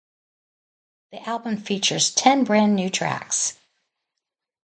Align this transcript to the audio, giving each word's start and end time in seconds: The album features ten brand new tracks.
The 1.11 1.21
album 1.29 1.57
features 1.57 2.11
ten 2.11 2.43
brand 2.43 2.73
new 2.75 2.89
tracks. 2.89 3.59